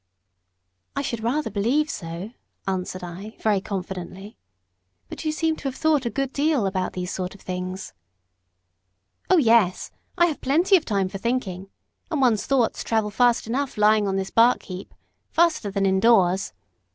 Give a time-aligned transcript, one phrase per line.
[0.95, 2.31] "I should rather believe so,"
[2.67, 4.35] answered I, very confidently.
[5.09, 7.93] "But you seem to have thought a good deal about these sort of things."
[9.29, 9.91] "Oh, yes!
[10.17, 11.69] I have plenty of time for thinking,
[12.09, 14.91] and one's thoughts travel fast enough lying on this bark heap
[15.29, 16.51] faster than indoors.